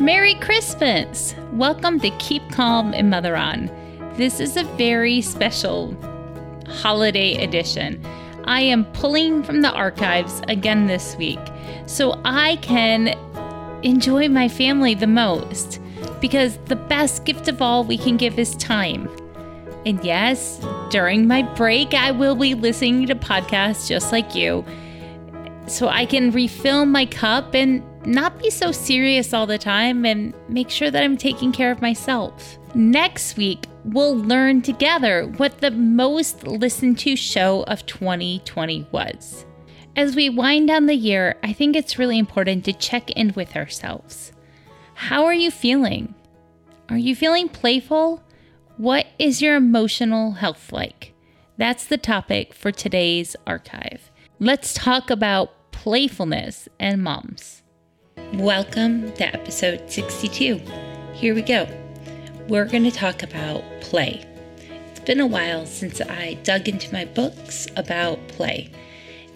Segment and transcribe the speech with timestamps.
[0.00, 1.36] Merry Christmas!
[1.52, 3.70] Welcome to Keep Calm and Mother On.
[4.16, 5.96] This is a very special
[6.66, 8.04] holiday edition.
[8.42, 11.38] I am pulling from the archives again this week
[11.86, 13.16] so I can
[13.84, 15.80] enjoy my family the most
[16.20, 19.08] because the best gift of all we can give is time.
[19.86, 24.64] And yes, during my break, I will be listening to podcasts just like you
[25.68, 30.34] so I can refill my cup and not be so serious all the time and
[30.48, 32.58] make sure that I'm taking care of myself.
[32.74, 39.46] Next week, we'll learn together what the most listened to show of 2020 was.
[39.96, 43.56] As we wind down the year, I think it's really important to check in with
[43.56, 44.32] ourselves.
[44.94, 46.14] How are you feeling?
[46.88, 48.22] Are you feeling playful?
[48.76, 51.14] What is your emotional health like?
[51.56, 54.10] That's the topic for today's archive.
[54.40, 57.63] Let's talk about playfulness and moms.
[58.38, 60.60] Welcome to episode 62.
[61.12, 61.68] Here we go.
[62.48, 64.26] We're going to talk about play.
[64.90, 68.72] It's been a while since I dug into my books about play,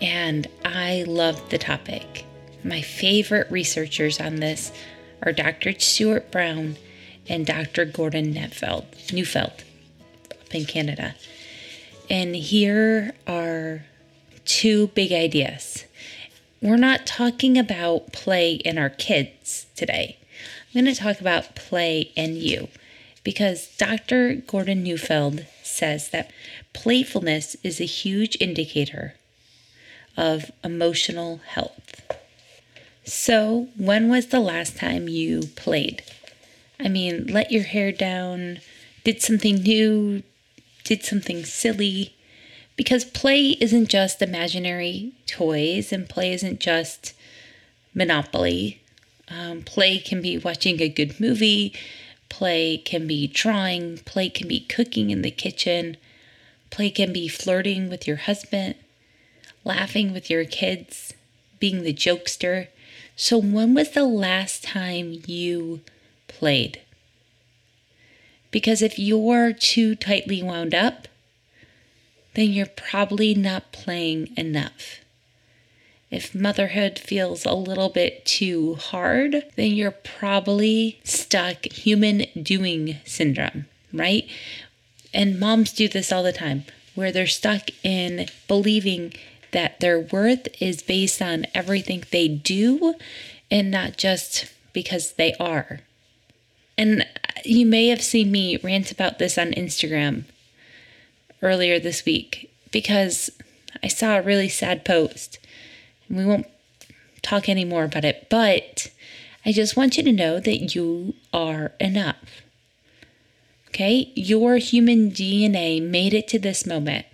[0.00, 2.24] and I love the topic.
[2.62, 4.72] My favorite researchers on this
[5.22, 5.78] are Dr.
[5.78, 6.76] Stuart Brown
[7.28, 7.84] and Dr.
[7.84, 9.64] Gordon Neufeld, Neufeld
[10.30, 11.16] up in Canada.
[12.08, 13.84] And here are
[14.44, 15.84] two big ideas
[16.64, 20.16] we're not talking about play in our kids today.
[20.74, 22.68] I'm going to talk about play in you
[23.22, 24.36] because Dr.
[24.36, 26.30] Gordon Neufeld says that
[26.72, 29.14] playfulness is a huge indicator
[30.16, 32.00] of emotional health.
[33.04, 36.02] So, when was the last time you played?
[36.80, 38.60] I mean, let your hair down,
[39.04, 40.22] did something new,
[40.82, 42.14] did something silly,
[42.76, 47.14] because play isn't just imaginary toys and play isn't just
[47.94, 48.80] Monopoly.
[49.28, 51.72] Um, play can be watching a good movie,
[52.28, 55.96] play can be drawing, play can be cooking in the kitchen,
[56.70, 58.74] play can be flirting with your husband,
[59.64, 61.14] laughing with your kids,
[61.60, 62.68] being the jokester.
[63.16, 65.80] So, when was the last time you
[66.26, 66.80] played?
[68.50, 71.08] Because if you're too tightly wound up,
[72.34, 75.00] then you're probably not playing enough.
[76.10, 83.66] If motherhood feels a little bit too hard, then you're probably stuck human doing syndrome,
[83.92, 84.28] right?
[85.12, 86.64] And moms do this all the time,
[86.94, 89.14] where they're stuck in believing
[89.50, 92.94] that their worth is based on everything they do
[93.50, 95.80] and not just because they are.
[96.76, 97.06] And
[97.44, 100.24] you may have seen me rant about this on Instagram
[101.42, 103.30] earlier this week because
[103.82, 105.38] I saw a really sad post.
[106.08, 106.46] We won't
[107.22, 108.90] talk anymore about it, but
[109.44, 112.42] I just want you to know that you are enough.
[113.68, 114.12] Okay?
[114.14, 117.06] Your human DNA made it to this moment.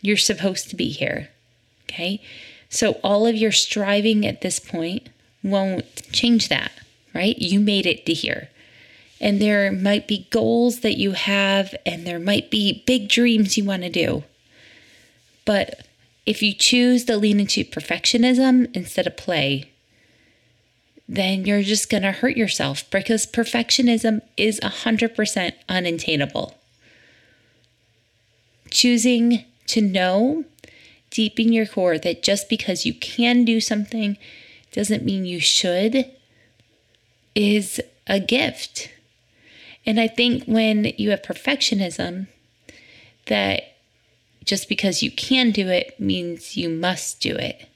[0.00, 1.30] You're supposed to be here.
[1.84, 2.20] Okay?
[2.68, 5.08] So all of your striving at this point
[5.42, 6.72] won't change that,
[7.14, 7.38] right?
[7.38, 8.48] You made it to here
[9.24, 13.64] and there might be goals that you have, and there might be big dreams you
[13.64, 14.22] want to do.
[15.46, 15.86] But
[16.26, 19.70] if you choose to lean into perfectionism instead of play,
[21.08, 26.58] then you're just going to hurt yourself because perfectionism is 100% unattainable.
[28.70, 30.44] Choosing to know
[31.08, 34.18] deep in your core that just because you can do something
[34.72, 36.10] doesn't mean you should
[37.34, 38.90] is a gift.
[39.86, 42.26] And I think when you have perfectionism,
[43.26, 43.74] that
[44.44, 47.68] just because you can do it means you must do it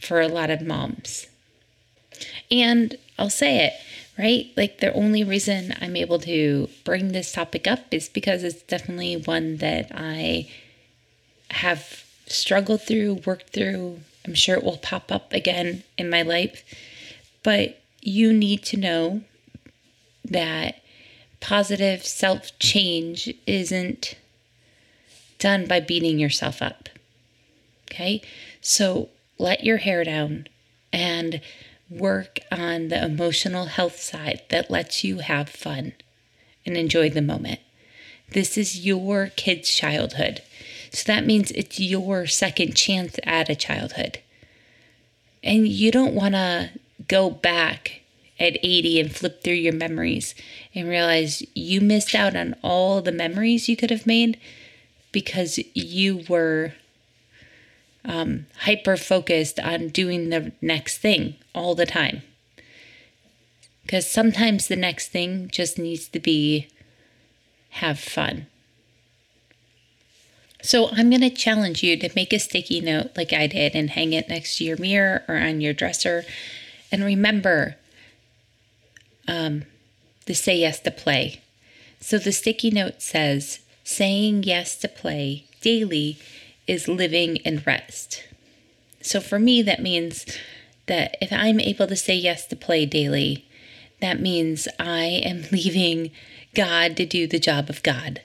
[0.00, 1.26] for a lot of moms.
[2.50, 3.72] And I'll say it,
[4.18, 4.50] right?
[4.56, 9.16] Like the only reason I'm able to bring this topic up is because it's definitely
[9.16, 10.50] one that I
[11.50, 14.00] have struggled through, worked through.
[14.26, 16.64] I'm sure it will pop up again in my life.
[17.42, 19.22] But you need to know
[20.24, 20.79] that
[21.40, 24.14] positive self change isn't
[25.38, 26.88] done by beating yourself up.
[27.90, 28.22] Okay.
[28.60, 29.08] So
[29.38, 30.46] let your hair down
[30.92, 31.40] and
[31.88, 35.94] work on the emotional health side that lets you have fun
[36.64, 37.60] and enjoy the moment.
[38.32, 40.42] This is your kid's childhood.
[40.92, 44.20] So that means it's your second chance at a childhood.
[45.42, 46.70] And you don't want to
[47.08, 47.99] go back
[48.40, 50.34] at 80 and flip through your memories
[50.74, 54.40] and realize you missed out on all the memories you could have made
[55.12, 56.72] because you were
[58.04, 62.22] um, hyper focused on doing the next thing all the time.
[63.82, 66.68] Because sometimes the next thing just needs to be
[67.70, 68.46] have fun.
[70.62, 73.90] So I'm going to challenge you to make a sticky note like I did and
[73.90, 76.24] hang it next to your mirror or on your dresser.
[76.92, 77.76] And remember
[79.28, 79.64] um,
[80.26, 81.40] to say yes to play.
[82.00, 86.18] So the sticky note says, saying yes to play daily
[86.66, 88.24] is living in rest.
[89.02, 90.26] So for me, that means
[90.86, 93.46] that if I'm able to say yes to play daily,
[94.00, 96.10] that means I am leaving
[96.54, 98.20] God to do the job of God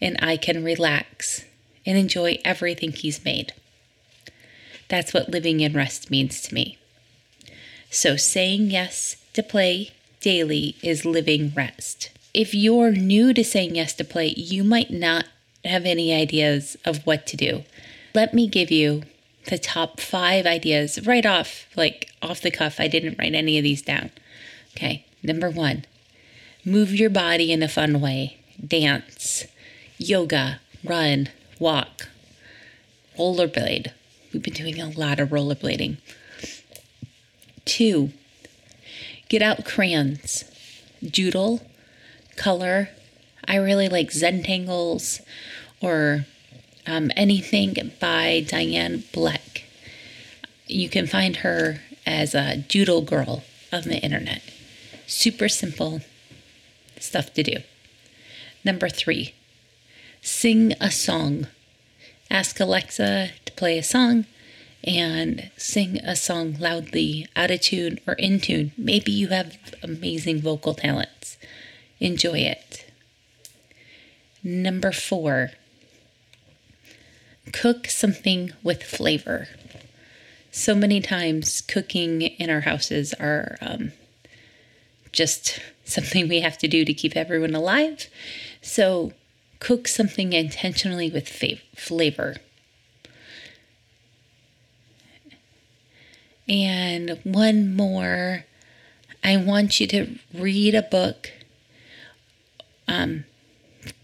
[0.00, 1.44] and I can relax
[1.84, 3.52] and enjoy everything He's made.
[4.88, 6.78] That's what living in rest means to me.
[7.90, 12.10] So, saying yes to play daily is living rest.
[12.32, 15.26] If you're new to saying yes to play, you might not
[15.64, 17.64] have any ideas of what to do.
[18.14, 19.02] Let me give you
[19.46, 22.78] the top five ideas right off, like off the cuff.
[22.78, 24.10] I didn't write any of these down.
[24.76, 25.84] Okay, number one,
[26.64, 28.38] move your body in a fun way.
[28.64, 29.46] Dance,
[29.98, 31.28] yoga, run,
[31.58, 32.08] walk,
[33.18, 33.92] rollerblade.
[34.32, 35.96] We've been doing a lot of rollerblading.
[37.64, 38.12] Two,
[39.30, 40.44] get out crayons,
[41.02, 41.62] doodle,
[42.36, 42.90] color.
[43.46, 45.22] I really like Zentangles
[45.80, 46.26] or
[46.86, 49.62] um, anything by Diane Bleck.
[50.66, 54.42] You can find her as a doodle girl on the internet.
[55.06, 56.00] Super simple
[56.98, 57.58] stuff to do.
[58.64, 59.34] Number three,
[60.20, 61.46] sing a song.
[62.30, 64.26] Ask Alexa to play a song
[64.84, 68.72] and sing a song loudly, out of tune or in tune.
[68.76, 71.36] Maybe you have amazing vocal talents.
[71.98, 72.86] Enjoy it.
[74.42, 75.50] Number four,
[77.52, 79.48] cook something with flavor.
[80.50, 83.92] So many times, cooking in our houses are um,
[85.12, 88.08] just something we have to do to keep everyone alive.
[88.62, 89.12] So,
[89.58, 92.36] cook something intentionally with fa- flavor.
[96.50, 98.44] And one more
[99.24, 101.30] I want you to read a book
[102.88, 103.24] um,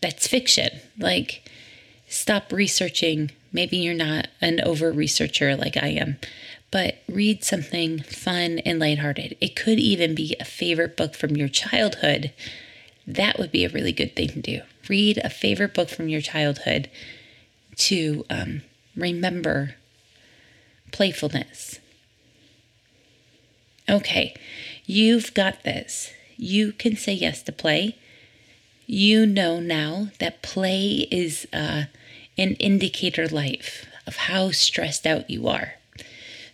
[0.00, 0.80] that's fiction.
[0.98, 1.48] Like,
[2.08, 3.30] stop researching.
[3.52, 6.16] Maybe you're not an over researcher like I am,
[6.70, 9.36] but read something fun and lighthearted.
[9.40, 12.32] It could even be a favorite book from your childhood.
[13.06, 14.60] That would be a really good thing to do
[14.90, 16.90] read a favorite book from your childhood
[17.76, 18.62] to um,
[18.96, 19.76] remember
[20.92, 21.79] playfulness.
[23.90, 24.34] Okay,
[24.86, 26.12] you've got this.
[26.36, 27.96] You can say yes to play.
[28.86, 31.84] You know now that play is uh,
[32.38, 35.74] an indicator life of how stressed out you are.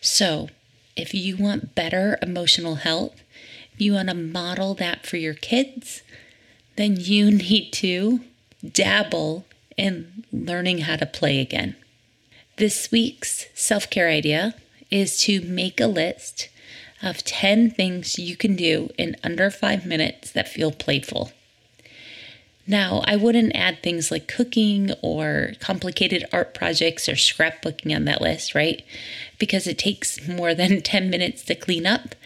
[0.00, 0.48] So,
[0.96, 3.22] if you want better emotional health,
[3.76, 6.02] you want to model that for your kids,
[6.76, 8.20] then you need to
[8.66, 9.44] dabble
[9.76, 11.76] in learning how to play again.
[12.56, 14.54] This week's self care idea
[14.90, 16.48] is to make a list
[17.06, 21.30] of 10 things you can do in under five minutes that feel playful.
[22.66, 28.20] Now, I wouldn't add things like cooking or complicated art projects or scrapbooking on that
[28.20, 28.82] list, right?
[29.38, 32.16] Because it takes more than 10 minutes to clean up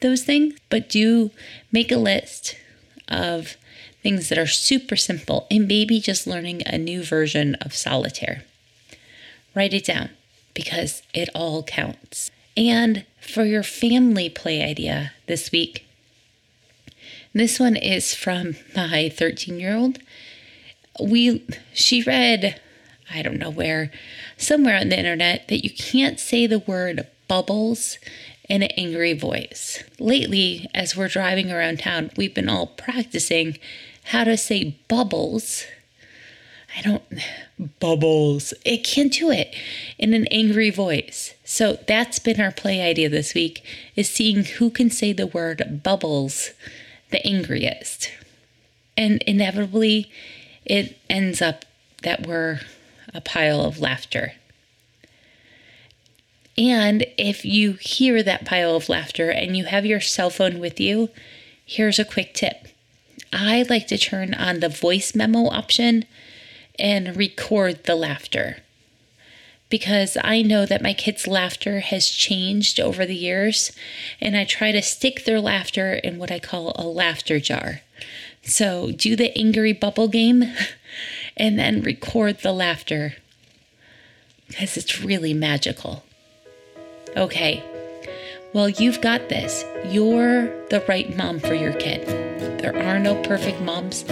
[0.00, 0.54] those things.
[0.70, 1.30] But do
[1.70, 2.56] make a list
[3.08, 3.58] of
[4.02, 8.44] things that are super simple and maybe just learning a new version of solitaire.
[9.54, 10.08] Write it down
[10.54, 12.30] because it all counts.
[12.56, 15.86] And for your family play idea this week,
[17.32, 19.98] this one is from my 13 year old.
[21.00, 22.60] We she read,
[23.10, 23.90] I don't know where,
[24.36, 27.96] somewhere on the internet that you can't say the word bubbles
[28.48, 29.82] in an angry voice.
[29.98, 33.56] Lately, as we're driving around town, we've been all practicing
[34.04, 35.64] how to say bubbles.
[36.76, 37.02] I don't,
[37.80, 38.54] bubbles.
[38.64, 39.54] It can't do it
[39.98, 41.34] in an angry voice.
[41.44, 43.62] So that's been our play idea this week
[43.94, 46.50] is seeing who can say the word bubbles
[47.10, 48.10] the angriest.
[48.96, 50.10] And inevitably,
[50.64, 51.64] it ends up
[52.02, 52.60] that we're
[53.14, 54.32] a pile of laughter.
[56.58, 60.80] And if you hear that pile of laughter and you have your cell phone with
[60.80, 61.10] you,
[61.64, 62.68] here's a quick tip.
[63.32, 66.04] I like to turn on the voice memo option
[66.82, 68.58] and record the laughter
[69.72, 73.72] because I know that my kids' laughter has changed over the years,
[74.20, 77.80] and I try to stick their laughter in what I call a laughter jar.
[78.42, 80.44] So do the angry bubble game
[81.38, 83.14] and then record the laughter
[84.46, 86.04] because it's really magical.
[87.16, 87.64] Okay,
[88.52, 89.64] well, you've got this.
[89.86, 92.06] You're the right mom for your kid.
[92.60, 94.04] There are no perfect moms,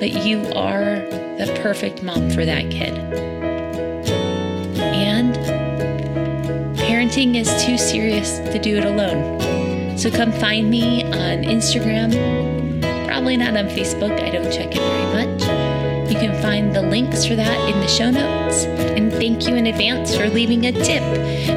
[0.00, 0.96] but you are
[1.36, 2.98] the perfect mom for that kid.
[4.78, 5.36] And
[6.76, 9.38] parenting is too serious to do it alone.
[9.96, 12.10] So come find me on Instagram.
[13.06, 15.42] Probably not on Facebook, I don't check it very much.
[16.10, 18.64] You can find the links for that in the show notes.
[18.64, 21.04] And thank you in advance for leaving a tip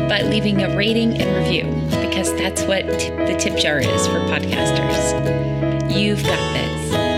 [0.10, 1.64] by leaving a rating and review,
[2.06, 5.14] because that's what the tip jar is for podcasters.
[5.98, 7.13] You've got this.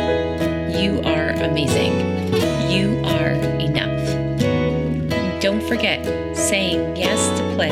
[1.56, 2.34] Amazing.
[2.70, 3.32] You are
[3.62, 5.42] enough.
[5.42, 6.04] Don't forget,
[6.36, 7.72] saying yes to play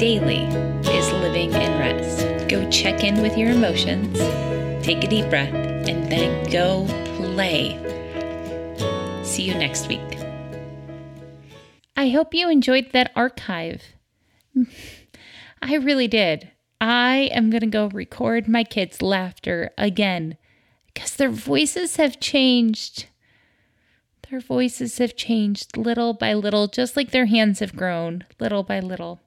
[0.00, 0.42] daily
[0.92, 2.48] is living in rest.
[2.48, 4.18] Go check in with your emotions,
[4.84, 7.78] take a deep breath, and then go play.
[9.22, 10.18] See you next week.
[11.96, 13.84] I hope you enjoyed that archive.
[15.62, 16.50] I really did.
[16.80, 20.36] I am going to go record my kids' laughter again
[20.96, 23.04] because their voices have changed.
[24.30, 28.80] Their voices have changed little by little, just like their hands have grown little by
[28.80, 29.20] little.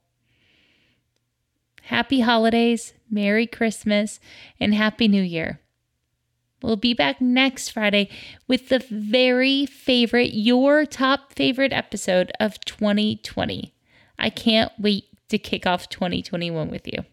[1.83, 4.19] Happy holidays, Merry Christmas,
[4.59, 5.59] and Happy New Year.
[6.63, 8.09] We'll be back next Friday
[8.47, 13.75] with the very favorite, your top favorite episode of 2020.
[14.17, 17.05] I can't wait to kick off 2021 with you.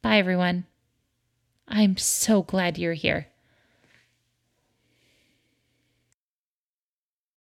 [0.00, 0.64] Bye, everyone.
[1.68, 3.26] I'm so glad you're here.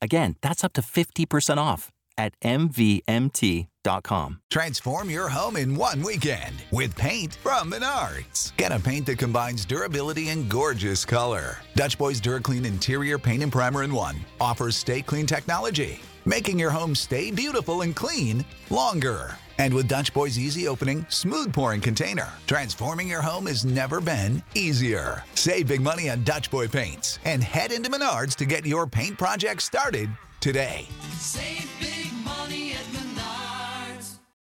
[0.00, 3.68] Again, that's up to 50% off at MVMT.com.
[4.50, 8.54] Transform your home in one weekend with paint from Menards.
[8.56, 11.58] Get a paint that combines durability and gorgeous color.
[11.74, 16.70] Dutch Boys DuraClean Interior Paint and Primer in One offers stay clean technology, making your
[16.70, 19.36] home stay beautiful and clean longer.
[19.58, 24.42] And with Dutch Boy's easy opening, smooth pouring container, transforming your home has never been
[24.54, 25.24] easier.
[25.34, 29.18] Save big money on Dutch Boy paints and head into Menards to get your paint
[29.18, 30.86] project started today.
[31.16, 31.67] Save